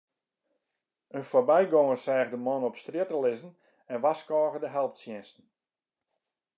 [1.19, 3.51] In foarbygonger seach de man op strjitte lizzen
[3.91, 5.45] en warskôge de helptsjinsten.